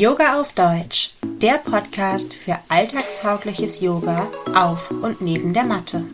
Yoga 0.00 0.40
auf 0.40 0.54
Deutsch, 0.54 1.10
der 1.22 1.58
Podcast 1.58 2.32
für 2.32 2.58
alltagstaugliches 2.70 3.82
Yoga 3.82 4.28
auf 4.54 4.90
und 4.90 5.20
neben 5.20 5.52
der 5.52 5.64
Matte. 5.64 6.06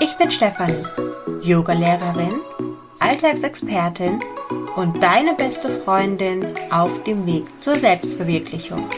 Ich 0.00 0.16
bin 0.16 0.32
Stefanie, 0.32 0.84
Yogalehrerin, 1.40 2.40
Alltagsexpertin 2.98 4.18
und 4.74 5.00
deine 5.00 5.34
beste 5.34 5.70
Freundin 5.70 6.44
auf 6.72 7.04
dem 7.04 7.24
Weg 7.24 7.44
zur 7.60 7.76
Selbstverwirklichung. 7.76 8.88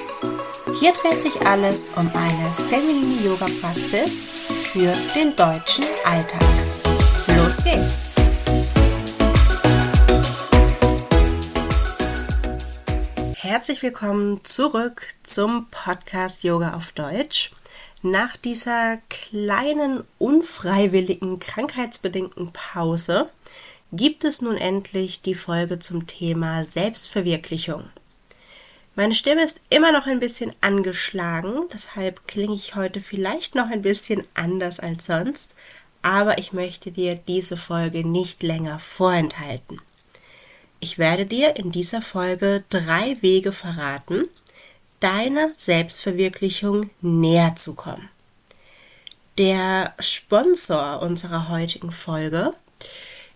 Hier 0.80 0.92
dreht 0.92 1.20
sich 1.20 1.38
alles 1.46 1.90
um 1.94 2.10
eine 2.14 2.54
feminine 2.70 3.22
Yoga-Praxis 3.22 4.24
für 4.72 4.94
den 5.14 5.36
deutschen 5.36 5.84
Alltag. 6.06 6.40
Los 7.36 7.62
geht's! 7.62 8.19
Herzlich 13.50 13.82
willkommen 13.82 14.44
zurück 14.44 15.08
zum 15.24 15.66
Podcast 15.72 16.44
Yoga 16.44 16.74
auf 16.74 16.92
Deutsch. 16.92 17.50
Nach 18.00 18.36
dieser 18.36 18.98
kleinen 19.08 20.04
unfreiwilligen 20.18 21.40
krankheitsbedingten 21.40 22.52
Pause 22.52 23.28
gibt 23.90 24.22
es 24.22 24.40
nun 24.40 24.56
endlich 24.56 25.20
die 25.22 25.34
Folge 25.34 25.80
zum 25.80 26.06
Thema 26.06 26.62
Selbstverwirklichung. 26.62 27.90
Meine 28.94 29.16
Stimme 29.16 29.42
ist 29.42 29.60
immer 29.68 29.90
noch 29.90 30.06
ein 30.06 30.20
bisschen 30.20 30.52
angeschlagen, 30.60 31.64
deshalb 31.74 32.28
klinge 32.28 32.54
ich 32.54 32.76
heute 32.76 33.00
vielleicht 33.00 33.56
noch 33.56 33.68
ein 33.68 33.82
bisschen 33.82 34.22
anders 34.34 34.78
als 34.78 35.06
sonst, 35.06 35.56
aber 36.02 36.38
ich 36.38 36.52
möchte 36.52 36.92
dir 36.92 37.16
diese 37.16 37.56
Folge 37.56 38.06
nicht 38.06 38.44
länger 38.44 38.78
vorenthalten. 38.78 39.80
Ich 40.80 40.98
werde 40.98 41.26
dir 41.26 41.56
in 41.56 41.70
dieser 41.70 42.00
Folge 42.00 42.64
drei 42.70 43.18
Wege 43.20 43.52
verraten, 43.52 44.24
deiner 44.98 45.50
Selbstverwirklichung 45.54 46.88
näher 47.02 47.54
zu 47.56 47.74
kommen. 47.74 48.08
Der 49.36 49.94
Sponsor 49.98 51.02
unserer 51.02 51.50
heutigen 51.50 51.92
Folge 51.92 52.54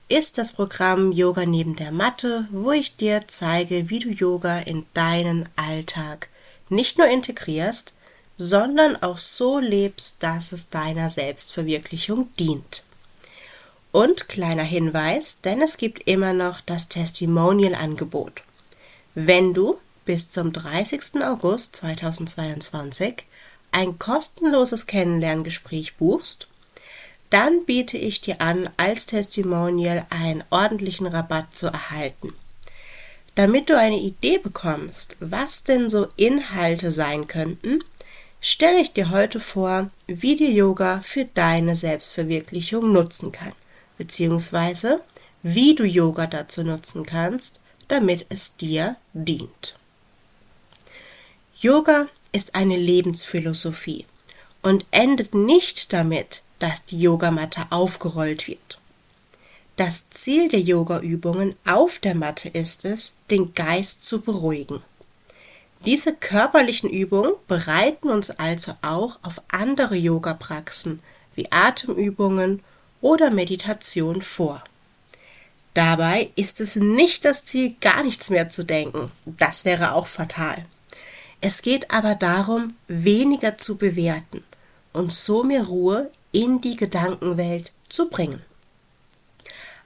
ist 0.08 0.38
das 0.38 0.52
Programm 0.52 1.12
Yoga 1.12 1.44
neben 1.44 1.76
der 1.76 1.92
Matte, 1.92 2.48
wo 2.50 2.72
ich 2.72 2.96
dir 2.96 3.24
zeige, 3.26 3.90
wie 3.90 3.98
du 3.98 4.08
Yoga 4.08 4.60
in 4.60 4.86
deinen 4.94 5.48
Alltag 5.56 6.28
nicht 6.70 6.96
nur 6.96 7.08
integrierst, 7.08 7.94
sondern 8.38 8.96
auch 9.02 9.18
so 9.18 9.58
lebst, 9.58 10.22
dass 10.22 10.52
es 10.52 10.70
deiner 10.70 11.10
Selbstverwirklichung 11.10 12.28
dient. 12.38 12.83
Und 13.94 14.28
kleiner 14.28 14.64
Hinweis, 14.64 15.40
denn 15.40 15.62
es 15.62 15.76
gibt 15.76 16.08
immer 16.08 16.32
noch 16.32 16.60
das 16.60 16.88
Testimonial-Angebot. 16.88 18.42
Wenn 19.14 19.54
du 19.54 19.78
bis 20.04 20.30
zum 20.30 20.52
30. 20.52 21.22
August 21.22 21.76
2022 21.76 23.24
ein 23.70 23.96
kostenloses 24.00 24.88
Kennenlerngespräch 24.88 25.94
buchst, 25.94 26.48
dann 27.30 27.64
biete 27.66 27.96
ich 27.96 28.20
dir 28.20 28.40
an, 28.40 28.68
als 28.78 29.06
Testimonial 29.06 30.04
einen 30.10 30.42
ordentlichen 30.50 31.06
Rabatt 31.06 31.54
zu 31.54 31.68
erhalten. 31.68 32.32
Damit 33.36 33.70
du 33.70 33.78
eine 33.78 34.00
Idee 34.00 34.38
bekommst, 34.38 35.14
was 35.20 35.62
denn 35.62 35.88
so 35.88 36.08
Inhalte 36.16 36.90
sein 36.90 37.28
könnten, 37.28 37.78
stelle 38.40 38.80
ich 38.80 38.92
dir 38.92 39.10
heute 39.10 39.38
vor, 39.38 39.88
wie 40.08 40.34
dir 40.34 40.50
Yoga 40.50 41.00
für 41.00 41.26
deine 41.26 41.76
Selbstverwirklichung 41.76 42.92
nutzen 42.92 43.30
kann 43.30 43.52
beziehungsweise 43.98 45.00
wie 45.42 45.74
du 45.74 45.84
Yoga 45.84 46.26
dazu 46.26 46.62
nutzen 46.62 47.04
kannst, 47.04 47.60
damit 47.88 48.26
es 48.30 48.56
dir 48.56 48.96
dient. 49.12 49.78
Yoga 51.60 52.08
ist 52.32 52.54
eine 52.54 52.76
Lebensphilosophie 52.76 54.06
und 54.62 54.86
endet 54.90 55.34
nicht 55.34 55.92
damit, 55.92 56.42
dass 56.58 56.86
die 56.86 57.00
Yogamatte 57.00 57.66
aufgerollt 57.70 58.48
wird. 58.48 58.80
Das 59.76 60.08
Ziel 60.10 60.48
der 60.48 60.60
Yogaübungen 60.60 61.56
auf 61.66 61.98
der 61.98 62.14
Matte 62.14 62.48
ist 62.48 62.84
es, 62.84 63.18
den 63.30 63.54
Geist 63.54 64.04
zu 64.04 64.20
beruhigen. 64.20 64.82
Diese 65.84 66.14
körperlichen 66.14 66.88
Übungen 66.88 67.34
bereiten 67.48 68.08
uns 68.08 68.30
also 68.30 68.72
auch 68.80 69.18
auf 69.22 69.42
andere 69.48 69.96
Yoga-Praxen 69.96 71.00
wie 71.34 71.52
Atemübungen 71.52 72.62
oder 73.04 73.30
Meditation 73.30 74.22
vor. 74.22 74.64
Dabei 75.74 76.30
ist 76.36 76.58
es 76.62 76.74
nicht 76.74 77.26
das 77.26 77.44
Ziel, 77.44 77.76
gar 77.82 78.02
nichts 78.02 78.30
mehr 78.30 78.48
zu 78.48 78.64
denken. 78.64 79.12
Das 79.26 79.66
wäre 79.66 79.92
auch 79.92 80.06
fatal. 80.06 80.64
Es 81.42 81.60
geht 81.60 81.90
aber 81.90 82.14
darum, 82.14 82.72
weniger 82.88 83.58
zu 83.58 83.76
bewerten 83.76 84.42
und 84.94 85.12
so 85.12 85.44
mehr 85.44 85.64
Ruhe 85.64 86.10
in 86.32 86.62
die 86.62 86.76
Gedankenwelt 86.76 87.72
zu 87.90 88.08
bringen. 88.08 88.40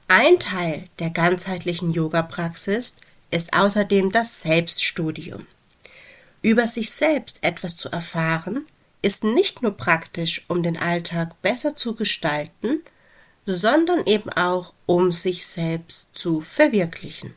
Ein 0.06 0.38
Teil 0.38 0.84
der 1.00 1.10
ganzheitlichen 1.10 1.90
Yoga-Praxis 1.90 2.98
ist 3.32 3.52
außerdem 3.52 4.12
das 4.12 4.42
Selbststudium. 4.42 5.44
Über 6.40 6.68
sich 6.68 6.92
selbst 6.92 7.42
etwas 7.42 7.76
zu 7.76 7.90
erfahren, 7.90 8.64
ist 9.02 9.24
nicht 9.24 9.60
nur 9.62 9.76
praktisch, 9.76 10.44
um 10.46 10.62
den 10.62 10.76
Alltag 10.76 11.42
besser 11.42 11.74
zu 11.74 11.96
gestalten, 11.96 12.80
sondern 13.50 14.04
eben 14.04 14.30
auch, 14.30 14.74
um 14.84 15.10
sich 15.10 15.46
selbst 15.46 16.10
zu 16.12 16.42
verwirklichen. 16.42 17.34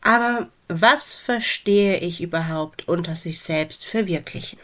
Aber 0.00 0.48
was 0.68 1.16
verstehe 1.16 1.98
ich 1.98 2.20
überhaupt 2.20 2.86
unter 2.86 3.16
sich 3.16 3.40
selbst 3.40 3.84
verwirklichen? 3.86 4.60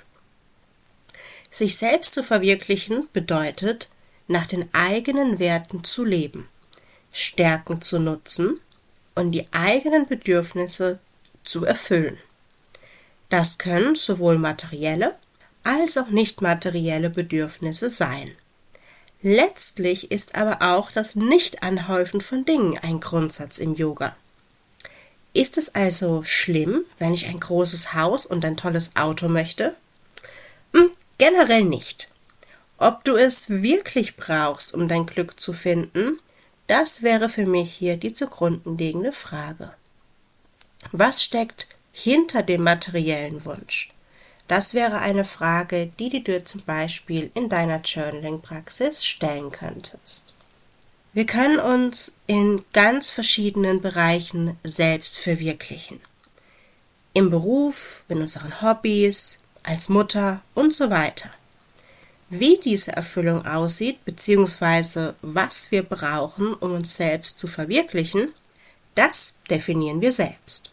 Sich 1.50 1.76
selbst 1.76 2.14
zu 2.14 2.22
verwirklichen 2.22 3.08
bedeutet, 3.12 3.90
nach 4.28 4.46
den 4.46 4.72
eigenen 4.72 5.40
Werten 5.40 5.82
zu 5.82 6.04
leben, 6.04 6.48
Stärken 7.10 7.80
zu 7.80 7.98
nutzen 7.98 8.60
und 9.16 9.32
die 9.32 9.48
eigenen 9.50 10.06
Bedürfnisse 10.06 11.00
zu 11.42 11.64
erfüllen. 11.64 12.18
Das 13.30 13.58
können 13.58 13.96
sowohl 13.96 14.38
materielle 14.38 15.16
als 15.64 15.98
auch 15.98 16.10
nicht 16.10 16.40
materielle 16.40 17.10
Bedürfnisse 17.10 17.90
sein. 17.90 18.30
Letztlich 19.22 20.10
ist 20.10 20.34
aber 20.34 20.62
auch 20.62 20.90
das 20.90 21.14
Nicht-Anhäufen 21.14 22.20
von 22.20 22.44
Dingen 22.44 22.78
ein 22.78 23.00
Grundsatz 23.00 23.58
im 23.58 23.74
Yoga. 23.74 24.16
Ist 25.34 25.58
es 25.58 25.74
also 25.74 26.22
schlimm, 26.22 26.84
wenn 26.98 27.12
ich 27.12 27.26
ein 27.26 27.38
großes 27.38 27.94
Haus 27.94 28.24
und 28.24 28.44
ein 28.44 28.56
tolles 28.56 28.96
Auto 28.96 29.28
möchte? 29.28 29.76
Hm, 30.74 30.90
generell 31.18 31.64
nicht. 31.64 32.08
Ob 32.78 33.04
du 33.04 33.16
es 33.16 33.50
wirklich 33.50 34.16
brauchst, 34.16 34.74
um 34.74 34.88
dein 34.88 35.04
Glück 35.04 35.38
zu 35.38 35.52
finden, 35.52 36.18
das 36.66 37.02
wäre 37.02 37.28
für 37.28 37.44
mich 37.44 37.74
hier 37.74 37.98
die 37.98 38.14
zugrunde 38.14 38.70
liegende 38.70 39.12
Frage. 39.12 39.74
Was 40.92 41.22
steckt 41.22 41.68
hinter 41.92 42.42
dem 42.42 42.62
materiellen 42.62 43.44
Wunsch? 43.44 43.92
Das 44.50 44.74
wäre 44.74 44.98
eine 44.98 45.22
Frage, 45.22 45.92
die 46.00 46.08
du 46.08 46.22
dir 46.22 46.44
zum 46.44 46.62
Beispiel 46.62 47.30
in 47.34 47.48
deiner 47.48 47.82
Journaling-Praxis 47.82 49.06
stellen 49.06 49.52
könntest. 49.52 50.34
Wir 51.12 51.24
können 51.24 51.60
uns 51.60 52.16
in 52.26 52.64
ganz 52.72 53.10
verschiedenen 53.10 53.80
Bereichen 53.80 54.58
selbst 54.64 55.18
verwirklichen. 55.18 56.00
Im 57.14 57.30
Beruf, 57.30 58.02
in 58.08 58.22
unseren 58.22 58.60
Hobbys, 58.60 59.38
als 59.62 59.88
Mutter 59.88 60.42
und 60.54 60.72
so 60.72 60.90
weiter. 60.90 61.30
Wie 62.28 62.58
diese 62.58 62.90
Erfüllung 62.90 63.46
aussieht, 63.46 64.04
beziehungsweise 64.04 65.14
was 65.22 65.70
wir 65.70 65.84
brauchen, 65.84 66.54
um 66.54 66.74
uns 66.74 66.96
selbst 66.96 67.38
zu 67.38 67.46
verwirklichen, 67.46 68.34
das 68.96 69.42
definieren 69.48 70.00
wir 70.00 70.12
selbst. 70.12 70.72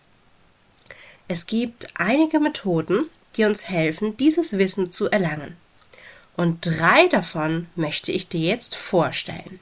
Es 1.27 1.45
gibt 1.45 1.89
einige 1.93 2.39
Methoden, 2.39 3.07
die 3.37 3.45
uns 3.45 3.69
helfen, 3.69 4.17
dieses 4.17 4.57
Wissen 4.57 4.91
zu 4.91 5.09
erlangen. 5.09 5.55
Und 6.35 6.65
drei 6.65 7.07
davon 7.07 7.67
möchte 7.75 8.11
ich 8.11 8.27
dir 8.27 8.41
jetzt 8.41 8.75
vorstellen. 8.75 9.59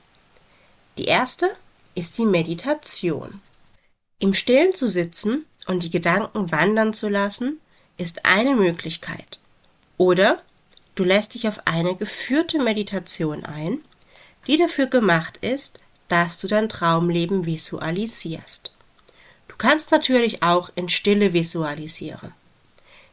Die 0.97 1.05
erste 1.05 1.49
ist 1.93 2.17
die 2.17 2.25
Meditation. 2.25 3.41
Im 4.19 4.33
Stillen 4.33 4.73
zu 4.73 4.87
sitzen 4.87 5.45
und 5.67 5.83
die 5.83 5.89
Gedanken 5.89 6.51
wandern 6.51 6.93
zu 6.93 7.09
lassen, 7.09 7.59
ist 7.97 8.25
eine 8.25 8.55
Möglichkeit. 8.55 9.39
Oder 9.97 10.41
du 10.95 11.03
lässt 11.03 11.33
dich 11.33 11.47
auf 11.47 11.65
eine 11.65 11.95
geführte 11.95 12.61
Meditation 12.61 13.45
ein, 13.45 13.79
die 14.47 14.57
dafür 14.57 14.87
gemacht 14.87 15.37
ist, 15.37 15.79
dass 16.07 16.37
du 16.37 16.47
dein 16.47 16.69
Traumleben 16.69 17.45
visualisierst. 17.45 18.73
Du 19.47 19.55
kannst 19.57 19.91
natürlich 19.91 20.43
auch 20.43 20.69
in 20.75 20.89
Stille 20.89 21.33
visualisieren. 21.33 22.33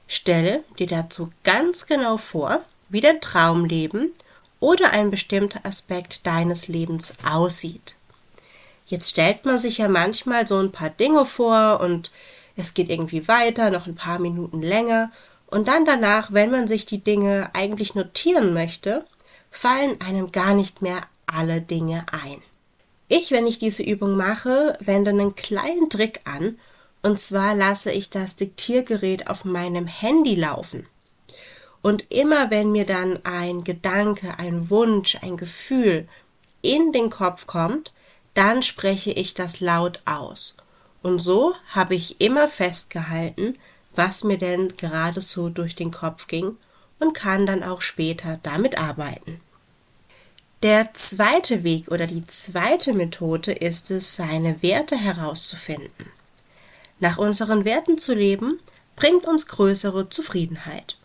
Stelle 0.06 0.64
dir 0.78 0.86
dazu 0.86 1.30
ganz 1.44 1.86
genau 1.86 2.16
vor, 2.16 2.60
wie 2.88 3.00
dein 3.00 3.20
Traumleben 3.20 4.12
oder 4.60 4.92
ein 4.92 5.10
bestimmter 5.10 5.64
Aspekt 5.64 6.26
deines 6.26 6.68
Lebens 6.68 7.14
aussieht. 7.24 7.96
Jetzt 8.86 9.10
stellt 9.10 9.44
man 9.44 9.58
sich 9.58 9.78
ja 9.78 9.88
manchmal 9.88 10.46
so 10.46 10.58
ein 10.58 10.72
paar 10.72 10.90
Dinge 10.90 11.24
vor 11.24 11.80
und 11.80 12.10
es 12.56 12.74
geht 12.74 12.90
irgendwie 12.90 13.26
weiter, 13.28 13.70
noch 13.70 13.86
ein 13.86 13.94
paar 13.94 14.18
Minuten 14.18 14.60
länger 14.60 15.10
und 15.46 15.68
dann 15.68 15.84
danach, 15.84 16.32
wenn 16.32 16.50
man 16.50 16.68
sich 16.68 16.86
die 16.86 17.02
Dinge 17.02 17.50
eigentlich 17.54 17.94
notieren 17.94 18.54
möchte, 18.54 19.06
fallen 19.50 20.00
einem 20.00 20.32
gar 20.32 20.54
nicht 20.54 20.82
mehr 20.82 21.02
alle 21.26 21.60
Dinge 21.60 22.06
ein. 22.10 22.42
Ich, 23.08 23.30
wenn 23.30 23.46
ich 23.46 23.58
diese 23.58 23.82
Übung 23.82 24.16
mache, 24.16 24.76
wende 24.80 25.10
einen 25.10 25.34
kleinen 25.34 25.90
Trick 25.90 26.20
an, 26.24 26.58
und 27.02 27.18
zwar 27.20 27.54
lasse 27.54 27.90
ich 27.90 28.10
das 28.10 28.36
Diktiergerät 28.36 29.28
auf 29.28 29.44
meinem 29.44 29.86
Handy 29.86 30.36
laufen. 30.36 30.86
Und 31.82 32.12
immer 32.12 32.50
wenn 32.50 32.70
mir 32.70 32.86
dann 32.86 33.18
ein 33.24 33.64
Gedanke, 33.64 34.38
ein 34.38 34.70
Wunsch, 34.70 35.18
ein 35.20 35.36
Gefühl 35.36 36.08
in 36.62 36.92
den 36.92 37.10
Kopf 37.10 37.46
kommt, 37.46 37.92
dann 38.34 38.62
spreche 38.62 39.10
ich 39.10 39.34
das 39.34 39.60
laut 39.60 40.00
aus. 40.04 40.56
Und 41.02 41.18
so 41.18 41.54
habe 41.68 41.96
ich 41.96 42.20
immer 42.20 42.46
festgehalten, 42.46 43.58
was 43.94 44.22
mir 44.22 44.38
denn 44.38 44.76
gerade 44.76 45.20
so 45.20 45.48
durch 45.48 45.74
den 45.74 45.90
Kopf 45.90 46.28
ging 46.28 46.56
und 47.00 47.14
kann 47.14 47.46
dann 47.46 47.64
auch 47.64 47.82
später 47.82 48.38
damit 48.44 48.78
arbeiten. 48.78 49.40
Der 50.62 50.94
zweite 50.94 51.64
Weg 51.64 51.90
oder 51.90 52.06
die 52.06 52.24
zweite 52.26 52.92
Methode 52.92 53.50
ist 53.50 53.90
es, 53.90 54.14
seine 54.14 54.62
Werte 54.62 54.96
herauszufinden. 54.96 56.06
Nach 57.02 57.18
unseren 57.18 57.64
Werten 57.64 57.98
zu 57.98 58.14
leben, 58.14 58.60
bringt 58.94 59.24
uns 59.24 59.48
größere 59.48 60.08
Zufriedenheit. 60.08 60.96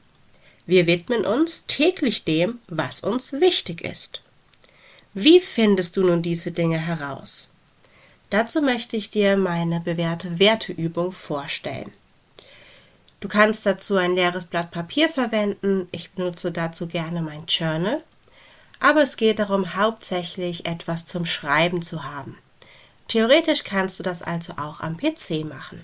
Wir 0.68 0.86
widmen 0.86 1.26
uns 1.26 1.66
täglich 1.66 2.24
dem, 2.24 2.60
was 2.68 3.00
uns 3.00 3.34
wichtig 3.34 3.82
ist. 3.82 4.22
Wie 5.16 5.40
findest 5.40 5.98
du 5.98 6.04
nun 6.04 6.22
diese 6.22 6.52
Dinge 6.52 6.78
heraus? 6.78 7.50
Dazu 8.30 8.62
möchte 8.62 8.96
ich 8.96 9.10
dir 9.10 9.38
meine 9.38 9.80
bewährte 9.80 10.38
Werteübung 10.38 11.12
vorstellen. 11.12 11.92
Du 13.20 13.28
kannst 13.28 13.66
dazu 13.66 13.96
ein 13.96 14.14
leeres 14.14 14.46
Blatt 14.46 14.70
Papier 14.70 15.10
verwenden. 15.10 15.88
Ich 15.92 16.12
benutze 16.12 16.52
dazu 16.52 16.86
gerne 16.86 17.24
mein 17.24 17.48
Journal. 17.48 18.04
Aber 18.80 19.02
es 19.02 19.18
geht 19.18 19.40
darum, 19.40 19.74
hauptsächlich 19.74 20.68
etwas 20.68 21.08
zum 21.08 21.26
Schreiben 21.26 21.82
zu 21.82 22.04
haben. 22.04 22.38
Theoretisch 23.08 23.64
kannst 23.64 24.00
du 24.00 24.04
das 24.04 24.22
also 24.22 24.54
auch 24.54 24.82
am 24.82 24.98
PC 24.98 25.46
machen. 25.46 25.84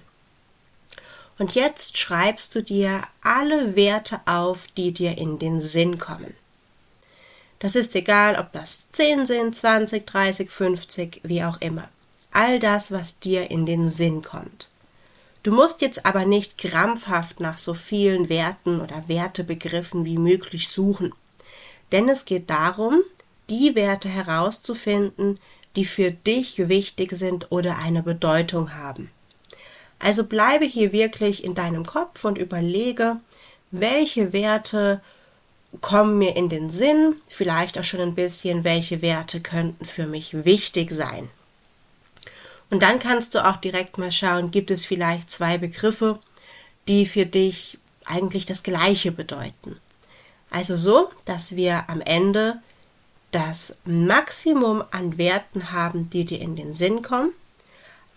Und 1.39 1.55
jetzt 1.55 1.97
schreibst 1.97 2.53
du 2.55 2.61
dir 2.61 3.01
alle 3.21 3.75
Werte 3.75 4.21
auf, 4.25 4.67
die 4.77 4.91
dir 4.91 5.17
in 5.17 5.39
den 5.39 5.61
Sinn 5.61 5.97
kommen. 5.97 6.35
Das 7.59 7.75
ist 7.75 7.95
egal, 7.95 8.37
ob 8.37 8.51
das 8.51 8.91
10 8.91 9.25
sind, 9.25 9.55
20, 9.55 10.05
30, 10.05 10.51
50, 10.51 11.21
wie 11.23 11.43
auch 11.43 11.59
immer. 11.61 11.89
All 12.31 12.59
das, 12.59 12.91
was 12.91 13.19
dir 13.19 13.49
in 13.49 13.65
den 13.65 13.89
Sinn 13.89 14.21
kommt. 14.21 14.69
Du 15.43 15.51
musst 15.51 15.81
jetzt 15.81 16.05
aber 16.05 16.25
nicht 16.25 16.57
krampfhaft 16.57 17.39
nach 17.39 17.57
so 17.57 17.73
vielen 17.73 18.29
Werten 18.29 18.79
oder 18.81 19.07
Wertebegriffen 19.07 20.05
wie 20.05 20.17
möglich 20.17 20.69
suchen. 20.69 21.13
Denn 21.91 22.09
es 22.09 22.25
geht 22.25 22.49
darum, 22.49 23.01
die 23.49 23.75
Werte 23.75 24.09
herauszufinden, 24.09 25.39
die 25.75 25.85
für 25.85 26.11
dich 26.11 26.69
wichtig 26.69 27.11
sind 27.13 27.51
oder 27.51 27.77
eine 27.77 28.03
Bedeutung 28.03 28.75
haben. 28.75 29.09
Also 29.99 30.25
bleibe 30.25 30.65
hier 30.65 30.91
wirklich 30.91 31.43
in 31.43 31.55
deinem 31.55 31.85
Kopf 31.85 32.25
und 32.25 32.37
überlege, 32.37 33.17
welche 33.71 34.33
Werte 34.33 35.01
kommen 35.81 36.17
mir 36.19 36.35
in 36.35 36.49
den 36.49 36.69
Sinn, 36.69 37.15
vielleicht 37.27 37.79
auch 37.79 37.83
schon 37.83 38.01
ein 38.01 38.15
bisschen, 38.15 38.63
welche 38.63 39.01
Werte 39.01 39.41
könnten 39.41 39.85
für 39.85 40.05
mich 40.05 40.45
wichtig 40.45 40.91
sein. 40.91 41.29
Und 42.69 42.83
dann 42.83 42.99
kannst 42.99 43.35
du 43.35 43.45
auch 43.45 43.57
direkt 43.57 43.97
mal 43.97 44.11
schauen, 44.11 44.51
gibt 44.51 44.71
es 44.71 44.85
vielleicht 44.85 45.31
zwei 45.31 45.57
Begriffe, 45.57 46.19
die 46.87 47.05
für 47.05 47.25
dich 47.25 47.77
eigentlich 48.05 48.45
das 48.45 48.63
gleiche 48.63 49.11
bedeuten. 49.11 49.79
Also 50.49 50.75
so, 50.75 51.09
dass 51.25 51.55
wir 51.55 51.89
am 51.89 52.01
Ende 52.01 52.59
das 53.33 53.79
Maximum 53.83 54.83
an 54.91 55.17
Werten 55.17 55.71
haben, 55.71 56.09
die 56.09 56.23
dir 56.23 56.39
in 56.39 56.55
den 56.55 56.73
Sinn 56.73 57.01
kommen, 57.01 57.33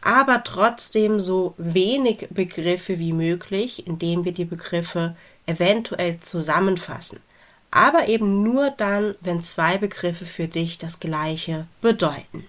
aber 0.02 0.44
trotzdem 0.44 1.18
so 1.18 1.54
wenig 1.58 2.28
Begriffe 2.30 3.00
wie 3.00 3.12
möglich, 3.12 3.86
indem 3.86 4.24
wir 4.24 4.32
die 4.32 4.44
Begriffe 4.44 5.16
eventuell 5.46 6.20
zusammenfassen 6.20 7.20
aber 7.76 8.08
eben 8.08 8.42
nur 8.42 8.70
dann, 8.70 9.16
wenn 9.20 9.42
zwei 9.42 9.76
Begriffe 9.76 10.24
für 10.24 10.48
dich 10.48 10.78
das 10.78 10.98
gleiche 10.98 11.66
bedeuten. 11.82 12.48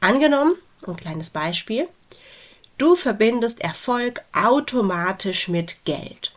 Angenommen, 0.00 0.54
ein 0.86 0.96
kleines 0.96 1.28
Beispiel, 1.28 1.86
du 2.78 2.96
verbindest 2.96 3.60
Erfolg 3.60 4.22
automatisch 4.32 5.48
mit 5.48 5.84
Geld. 5.84 6.32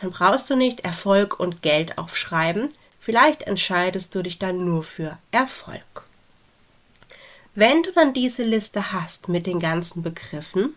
Dann 0.00 0.12
brauchst 0.12 0.50
du 0.50 0.56
nicht 0.56 0.80
Erfolg 0.80 1.40
und 1.40 1.62
Geld 1.62 1.98
aufschreiben, 1.98 2.68
vielleicht 3.02 3.42
entscheidest 3.42 4.14
du 4.14 4.22
dich 4.22 4.38
dann 4.38 4.64
nur 4.64 4.84
für 4.84 5.18
Erfolg. 5.32 6.06
Wenn 7.52 7.82
du 7.82 7.90
dann 7.90 8.14
diese 8.14 8.44
Liste 8.44 8.92
hast 8.92 9.28
mit 9.28 9.46
den 9.46 9.58
ganzen 9.58 10.04
Begriffen, 10.04 10.76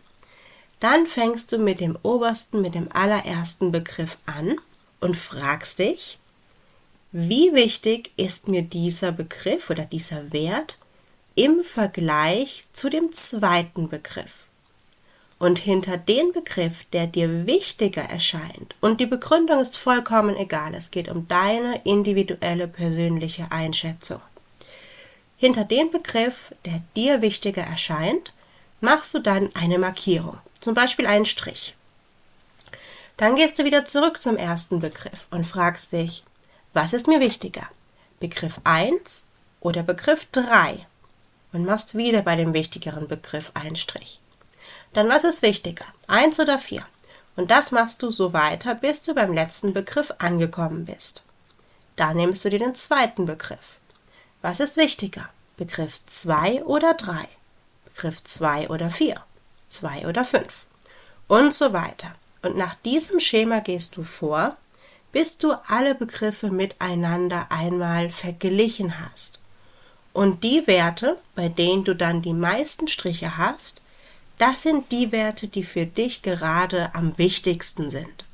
dann 0.80 1.06
fängst 1.06 1.52
du 1.52 1.60
mit 1.60 1.80
dem 1.80 1.98
obersten, 2.02 2.62
mit 2.64 2.74
dem 2.74 2.92
allerersten 2.92 3.72
Begriff 3.72 4.18
an 4.26 4.56
und 5.00 5.16
fragst 5.16 5.78
dich, 5.80 6.18
wie 7.12 7.54
wichtig 7.54 8.12
ist 8.18 8.48
mir 8.48 8.64
dieser 8.64 9.12
Begriff 9.12 9.70
oder 9.70 9.86
dieser 9.86 10.34
Wert 10.34 10.80
im 11.36 11.64
Vergleich 11.64 12.66
zu 12.74 12.90
dem 12.90 13.14
zweiten 13.14 13.88
Begriff? 13.88 14.48
Und 15.38 15.60
hinter 15.60 15.98
den 15.98 16.32
Begriff, 16.32 16.86
der 16.94 17.08
dir 17.08 17.46
wichtiger 17.46 18.04
erscheint, 18.04 18.76
und 18.80 19.02
die 19.02 19.06
Begründung 19.06 19.60
ist 19.60 19.78
vollkommen 19.78 20.38
egal, 20.38 20.74
es 20.74 20.92
geht 20.92 21.10
um 21.10 21.28
deine 21.28 21.82
individuelle 21.84 22.68
persönliche 22.68 23.52
Einschätzung. 23.52 24.22
Hinter 25.38 25.66
den 25.66 25.92
Begriff, 25.92 26.54
der 26.64 26.82
dir 26.96 27.22
wichtiger 27.22 27.64
erscheint, 27.64 28.34
machst 28.80 29.14
du 29.14 29.20
dann 29.20 29.50
eine 29.56 29.78
Markierung, 29.78 30.40
zum 30.62 30.74
Beispiel 30.74 31.06
einen 31.06 31.26
Strich. 31.26 31.76
Dann 33.18 33.36
gehst 33.36 33.60
du 33.60 33.66
wieder 33.66 33.86
zurück 33.86 34.22
zum 34.22 34.38
ersten 34.38 34.80
Begriff 34.80 35.28
und 35.32 35.46
fragst 35.46 35.92
dich, 35.92 36.24
was 36.74 36.94
ist 36.94 37.08
mir 37.08 37.20
wichtiger? 37.20 37.68
Begriff 38.20 38.60
1 38.64 39.28
oder 39.62 39.84
Begriff 39.84 40.28
3? 40.32 40.86
Und 41.54 41.66
machst 41.66 41.96
wieder 41.96 42.22
bei 42.22 42.36
dem 42.36 42.54
wichtigeren 42.54 43.08
Begriff 43.08 43.52
einen 43.54 43.78
Strich. 43.78 44.20
Dann 44.96 45.08
was 45.10 45.24
ist 45.24 45.44
wichtiger? 45.44 45.86
1 46.08 46.40
oder 46.40 46.58
4? 46.58 46.84
Und 47.36 47.52
das 47.52 47.72
machst 47.72 48.02
du 48.02 48.10
so 48.10 48.34
weiter, 48.34 48.74
bis 48.74 49.04
du 49.04 49.14
beim 49.14 49.32
letzten 49.32 49.74
Begriff 49.74 50.12
angekommen 50.18 50.86
bist. 50.86 51.22
Da 51.96 52.16
nimmst 52.16 52.44
du 52.44 52.50
dir 52.50 52.60
den 52.60 52.74
zweiten 52.74 53.28
Begriff. 53.28 53.78
Was 54.42 54.60
ist 54.60 54.78
wichtiger? 54.78 55.30
Begriff 55.58 56.04
2 56.08 56.64
oder 56.64 56.96
3? 56.96 57.28
Begriff 57.86 58.24
2 58.24 58.70
oder 58.70 58.90
4? 58.90 59.22
2 59.70 60.08
oder 60.08 60.26
5? 60.26 60.66
Und 61.28 61.54
so 61.54 61.74
weiter. 61.74 62.16
Und 62.42 62.58
nach 62.58 62.74
diesem 62.74 63.20
Schema 63.20 63.60
gehst 63.60 63.98
du 63.98 64.04
vor 64.04 64.58
bis 65.16 65.38
du 65.38 65.54
alle 65.68 65.96
Begriffe 65.96 66.52
miteinander 66.52 67.50
einmal 67.50 68.10
verglichen 68.10 69.00
hast. 69.00 69.40
Und 70.12 70.44
die 70.44 70.68
Werte, 70.68 71.18
bei 71.36 71.48
denen 71.48 71.86
du 71.86 71.96
dann 71.96 72.22
die 72.22 72.34
meisten 72.34 72.90
Striche 72.90 73.38
hast, 73.38 73.82
das 74.38 74.64
sind 74.64 74.92
die 74.92 75.12
Werte, 75.12 75.48
die 75.48 75.64
für 75.64 75.86
dich 75.86 76.22
gerade 76.22 76.94
am 76.94 77.18
wichtigsten 77.18 77.90
sind. 77.90 78.26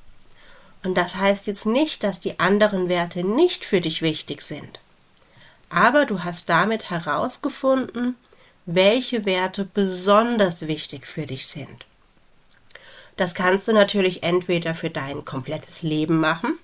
Und 0.84 0.96
das 0.96 1.16
heißt 1.16 1.48
jetzt 1.48 1.66
nicht, 1.66 2.04
dass 2.04 2.20
die 2.20 2.40
anderen 2.40 2.90
Werte 2.90 3.24
nicht 3.24 3.66
für 3.66 3.82
dich 3.82 4.02
wichtig 4.02 4.42
sind. 4.42 4.80
Aber 5.70 6.06
du 6.06 6.24
hast 6.24 6.50
damit 6.50 6.90
herausgefunden, 6.90 8.16
welche 8.66 9.26
Werte 9.26 9.66
besonders 9.66 10.68
wichtig 10.68 11.08
für 11.08 11.26
dich 11.26 11.48
sind. 11.48 11.86
Das 13.16 13.36
kannst 13.36 13.68
du 13.68 13.74
natürlich 13.74 14.24
entweder 14.24 14.74
für 14.74 14.90
dein 14.90 15.26
komplettes 15.26 15.84
Leben 15.84 16.20
machen, 16.20 16.58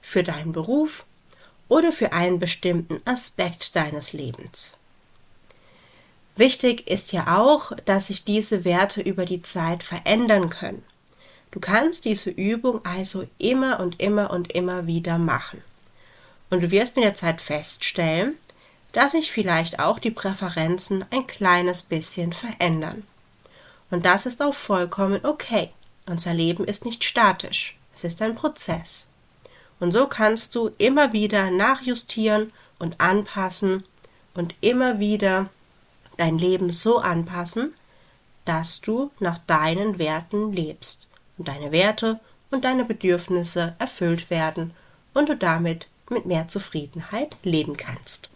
für 0.00 0.22
deinen 0.22 0.52
Beruf 0.52 1.06
oder 1.68 1.92
für 1.92 2.12
einen 2.12 2.38
bestimmten 2.38 3.00
Aspekt 3.04 3.74
deines 3.76 4.12
Lebens. 4.12 4.79
Wichtig 6.40 6.88
ist 6.88 7.12
ja 7.12 7.38
auch, 7.38 7.72
dass 7.84 8.06
sich 8.06 8.24
diese 8.24 8.64
Werte 8.64 9.02
über 9.02 9.26
die 9.26 9.42
Zeit 9.42 9.82
verändern 9.82 10.48
können. 10.48 10.82
Du 11.50 11.60
kannst 11.60 12.06
diese 12.06 12.30
Übung 12.30 12.82
also 12.82 13.26
immer 13.36 13.78
und 13.78 14.00
immer 14.00 14.30
und 14.30 14.50
immer 14.52 14.86
wieder 14.86 15.18
machen. 15.18 15.62
Und 16.48 16.62
du 16.62 16.70
wirst 16.70 16.96
mit 16.96 17.04
der 17.04 17.14
Zeit 17.14 17.42
feststellen, 17.42 18.38
dass 18.92 19.12
sich 19.12 19.30
vielleicht 19.30 19.80
auch 19.80 19.98
die 19.98 20.12
Präferenzen 20.12 21.04
ein 21.10 21.26
kleines 21.26 21.82
bisschen 21.82 22.32
verändern. 22.32 23.02
Und 23.90 24.06
das 24.06 24.24
ist 24.24 24.40
auch 24.40 24.54
vollkommen 24.54 25.20
okay. 25.24 25.68
Unser 26.06 26.32
Leben 26.32 26.64
ist 26.64 26.86
nicht 26.86 27.04
statisch. 27.04 27.76
Es 27.94 28.02
ist 28.02 28.22
ein 28.22 28.34
Prozess. 28.34 29.10
Und 29.78 29.92
so 29.92 30.06
kannst 30.06 30.54
du 30.54 30.70
immer 30.78 31.12
wieder 31.12 31.50
nachjustieren 31.50 32.50
und 32.78 32.98
anpassen 32.98 33.84
und 34.32 34.54
immer 34.62 35.00
wieder 35.00 35.50
dein 36.20 36.38
Leben 36.38 36.70
so 36.70 36.98
anpassen, 36.98 37.74
dass 38.44 38.80
du 38.80 39.10
nach 39.20 39.38
deinen 39.38 39.98
Werten 39.98 40.52
lebst 40.52 41.08
und 41.38 41.48
deine 41.48 41.72
Werte 41.72 42.20
und 42.50 42.64
deine 42.64 42.84
Bedürfnisse 42.84 43.74
erfüllt 43.78 44.28
werden 44.28 44.74
und 45.14 45.28
du 45.28 45.36
damit 45.36 45.88
mit 46.10 46.26
mehr 46.26 46.48
Zufriedenheit 46.48 47.36
leben 47.42 47.76
kannst. 47.76 48.28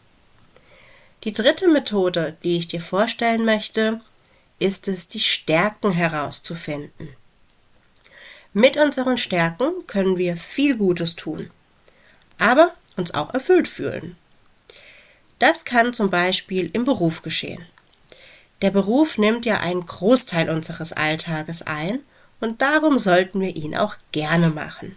Die 1.24 1.32
dritte 1.32 1.68
Methode, 1.68 2.36
die 2.42 2.58
ich 2.58 2.68
dir 2.68 2.80
vorstellen 2.80 3.44
möchte, 3.44 4.00
ist 4.58 4.88
es, 4.88 5.08
die 5.08 5.20
Stärken 5.20 5.92
herauszufinden. 5.92 7.08
Mit 8.52 8.76
unseren 8.76 9.18
Stärken 9.18 9.72
können 9.86 10.16
wir 10.16 10.36
viel 10.36 10.76
Gutes 10.76 11.16
tun, 11.16 11.50
aber 12.38 12.72
uns 12.96 13.12
auch 13.12 13.34
erfüllt 13.34 13.66
fühlen. 13.66 14.16
Das 15.38 15.64
kann 15.64 15.92
zum 15.92 16.10
Beispiel 16.10 16.70
im 16.72 16.84
Beruf 16.84 17.22
geschehen. 17.22 17.66
Der 18.62 18.70
Beruf 18.70 19.18
nimmt 19.18 19.44
ja 19.46 19.60
einen 19.60 19.84
Großteil 19.84 20.48
unseres 20.48 20.92
Alltages 20.92 21.62
ein 21.62 22.00
und 22.40 22.62
darum 22.62 22.98
sollten 22.98 23.40
wir 23.40 23.54
ihn 23.54 23.76
auch 23.76 23.96
gerne 24.12 24.50
machen. 24.50 24.96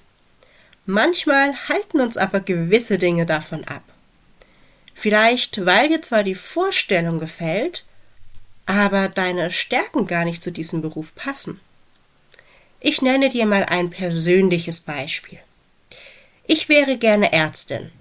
Manchmal 0.86 1.54
halten 1.68 2.00
uns 2.00 2.18
aber 2.18 2.40
gewisse 2.40 2.98
Dinge 2.98 3.26
davon 3.26 3.64
ab. 3.66 3.84
Vielleicht, 4.94 5.66
weil 5.66 5.90
dir 5.90 6.02
zwar 6.02 6.24
die 6.24 6.36
Vorstellung 6.36 7.20
gefällt, 7.20 7.86
aber 8.66 9.10
deine 9.10 9.52
Stärken 9.52 10.08
gar 10.08 10.26
nicht 10.26 10.44
zu 10.44 10.52
diesem 10.52 10.82
Beruf 10.82 11.14
passen. 11.14 11.60
Ich 12.80 13.02
nenne 13.02 13.30
dir 13.30 13.46
mal 13.46 13.64
ein 13.66 13.90
persönliches 13.90 14.82
Beispiel. 14.82 15.40
Ich 16.46 16.70
wäre 16.70 16.98
gerne 16.98 17.34
Ärztin. 17.34 17.92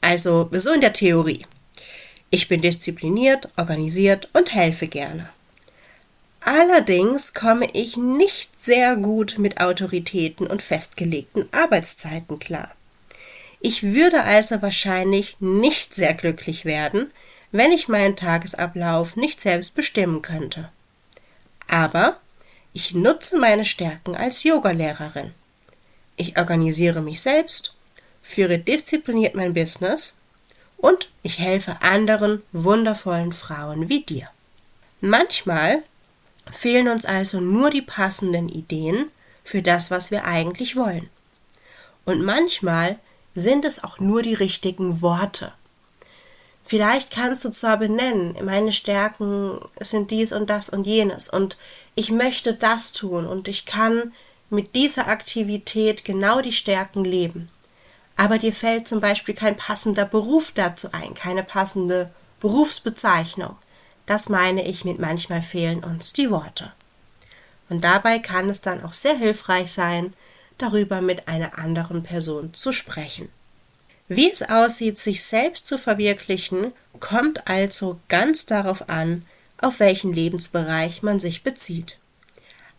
Also 0.00 0.48
so 0.52 0.72
in 0.72 0.80
der 0.80 0.92
Theorie. 0.92 1.44
Ich 2.30 2.46
bin 2.46 2.60
diszipliniert, 2.60 3.50
organisiert 3.56 4.28
und 4.32 4.54
helfe 4.54 4.86
gerne. 4.86 5.28
Allerdings 6.40 7.34
komme 7.34 7.68
ich 7.72 7.96
nicht 7.96 8.62
sehr 8.62 8.96
gut 8.96 9.36
mit 9.38 9.60
Autoritäten 9.60 10.46
und 10.46 10.62
festgelegten 10.62 11.48
Arbeitszeiten 11.52 12.38
klar. 12.38 12.72
Ich 13.60 13.82
würde 13.82 14.22
also 14.22 14.62
wahrscheinlich 14.62 15.36
nicht 15.40 15.92
sehr 15.92 16.14
glücklich 16.14 16.64
werden, 16.64 17.10
wenn 17.52 17.72
ich 17.72 17.88
meinen 17.88 18.16
Tagesablauf 18.16 19.16
nicht 19.16 19.40
selbst 19.40 19.74
bestimmen 19.74 20.22
könnte. 20.22 20.70
Aber 21.68 22.16
ich 22.72 22.94
nutze 22.94 23.38
meine 23.38 23.64
Stärken 23.64 24.14
als 24.14 24.44
Yogalehrerin. 24.44 25.32
Ich 26.16 26.38
organisiere 26.38 27.02
mich 27.02 27.20
selbst, 27.20 27.74
führe 28.22 28.58
diszipliniert 28.58 29.34
mein 29.34 29.52
Business 29.52 30.19
und 30.80 31.10
ich 31.22 31.38
helfe 31.38 31.76
anderen 31.82 32.42
wundervollen 32.52 33.32
Frauen 33.32 33.88
wie 33.88 34.02
dir. 34.02 34.28
Manchmal 35.00 35.82
fehlen 36.50 36.88
uns 36.88 37.04
also 37.04 37.40
nur 37.40 37.70
die 37.70 37.82
passenden 37.82 38.48
Ideen 38.48 39.06
für 39.44 39.62
das, 39.62 39.90
was 39.90 40.10
wir 40.10 40.24
eigentlich 40.24 40.76
wollen. 40.76 41.08
Und 42.04 42.22
manchmal 42.22 42.98
sind 43.34 43.64
es 43.64 43.84
auch 43.84 43.98
nur 44.00 44.22
die 44.22 44.34
richtigen 44.34 45.00
Worte. 45.02 45.52
Vielleicht 46.64 47.10
kannst 47.10 47.44
du 47.44 47.50
zwar 47.50 47.78
benennen, 47.78 48.36
meine 48.44 48.72
Stärken 48.72 49.60
sind 49.80 50.10
dies 50.10 50.32
und 50.32 50.50
das 50.50 50.68
und 50.68 50.86
jenes 50.86 51.28
und 51.28 51.56
ich 51.94 52.10
möchte 52.10 52.54
das 52.54 52.92
tun 52.92 53.26
und 53.26 53.48
ich 53.48 53.66
kann 53.66 54.12
mit 54.50 54.74
dieser 54.74 55.08
Aktivität 55.08 56.04
genau 56.04 56.40
die 56.40 56.52
Stärken 56.52 57.04
leben. 57.04 57.50
Aber 58.20 58.38
dir 58.38 58.52
fällt 58.52 58.86
zum 58.86 59.00
Beispiel 59.00 59.34
kein 59.34 59.56
passender 59.56 60.04
Beruf 60.04 60.52
dazu 60.52 60.92
ein, 60.92 61.14
keine 61.14 61.42
passende 61.42 62.10
Berufsbezeichnung. 62.40 63.56
Das 64.04 64.28
meine 64.28 64.68
ich 64.68 64.84
mit 64.84 64.98
manchmal 64.98 65.40
fehlen 65.40 65.82
uns 65.82 66.12
die 66.12 66.30
Worte. 66.30 66.70
Und 67.70 67.82
dabei 67.82 68.18
kann 68.18 68.50
es 68.50 68.60
dann 68.60 68.84
auch 68.84 68.92
sehr 68.92 69.16
hilfreich 69.16 69.72
sein, 69.72 70.12
darüber 70.58 71.00
mit 71.00 71.28
einer 71.28 71.58
anderen 71.58 72.02
Person 72.02 72.52
zu 72.52 72.72
sprechen. 72.72 73.30
Wie 74.06 74.30
es 74.30 74.42
aussieht, 74.42 74.98
sich 74.98 75.24
selbst 75.24 75.66
zu 75.66 75.78
verwirklichen, 75.78 76.72
kommt 76.98 77.48
also 77.48 78.00
ganz 78.08 78.44
darauf 78.44 78.90
an, 78.90 79.24
auf 79.56 79.80
welchen 79.80 80.12
Lebensbereich 80.12 81.02
man 81.02 81.20
sich 81.20 81.42
bezieht. 81.42 81.96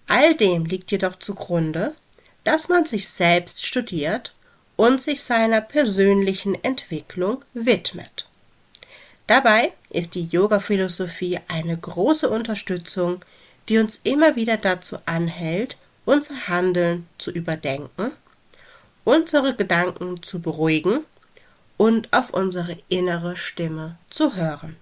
All 0.08 0.36
dem 0.36 0.66
liegt 0.66 0.92
jedoch 0.92 1.16
zugrunde, 1.16 1.96
dass 2.44 2.70
man 2.70 2.86
sich 2.86 3.10
selbst 3.10 3.66
studiert 3.66 4.36
und 4.82 5.00
sich 5.00 5.22
seiner 5.22 5.62
persönlichen 5.62 6.56
Entwicklung 6.64 7.46
widmet. 7.54 8.28
Dabei 9.28 9.74
ist 9.92 10.16
die 10.16 10.26
Yoga-Philosophie 10.26 11.40
eine 11.48 11.78
große 11.78 12.28
Unterstützung, 12.28 13.24
die 13.70 13.78
uns 13.78 13.98
immer 13.98 14.36
wieder 14.36 14.58
dazu 14.58 14.98
anhält, 15.06 15.78
unser 16.04 16.48
Handeln 16.48 17.08
zu 17.20 17.30
überdenken, 17.30 18.12
unsere 19.04 19.56
Gedanken 19.56 20.24
zu 20.24 20.42
beruhigen 20.42 21.02
und 21.78 22.12
auf 22.12 22.32
unsere 22.32 22.76
innere 22.90 23.38
Stimme 23.38 24.00
zu 24.10 24.36
hören. 24.36 24.78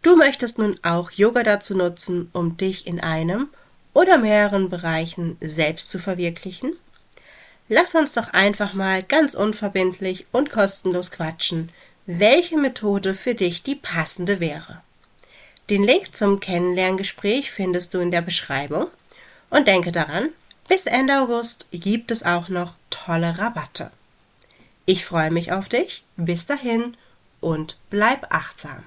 Du 0.00 0.16
möchtest 0.16 0.56
nun 0.56 0.80
auch 0.82 1.10
Yoga 1.10 1.42
dazu 1.42 1.76
nutzen, 1.76 2.30
um 2.32 2.56
dich 2.56 2.86
in 2.86 3.00
einem 3.00 3.50
oder 3.92 4.16
mehreren 4.16 4.70
Bereichen 4.70 5.36
selbst 5.42 5.90
zu 5.90 5.98
verwirklichen? 5.98 6.72
Lass 7.68 7.94
uns 7.94 8.12
doch 8.12 8.28
einfach 8.28 8.74
mal 8.74 9.02
ganz 9.02 9.34
unverbindlich 9.34 10.26
und 10.32 10.50
kostenlos 10.50 11.10
quatschen 11.10 11.70
welche 12.06 12.58
Methode 12.58 13.14
für 13.14 13.34
dich 13.34 13.62
die 13.62 13.76
passende 13.76 14.40
wäre. 14.40 14.80
Den 15.70 15.84
Link 15.84 16.14
zum 16.14 16.40
Kennenlerngespräch 16.40 17.50
findest 17.50 17.94
du 17.94 18.00
in 18.00 18.10
der 18.10 18.22
Beschreibung 18.22 18.88
und 19.50 19.68
denke 19.68 19.92
daran, 19.92 20.30
bis 20.68 20.86
Ende 20.86 21.20
August 21.20 21.68
gibt 21.72 22.10
es 22.10 22.24
auch 22.24 22.48
noch 22.48 22.76
tolle 22.90 23.38
Rabatte. 23.38 23.90
Ich 24.84 25.04
freue 25.04 25.30
mich 25.30 25.52
auf 25.52 25.68
dich, 25.68 26.04
bis 26.16 26.46
dahin 26.46 26.96
und 27.40 27.78
bleib 27.90 28.26
achtsam. 28.34 28.84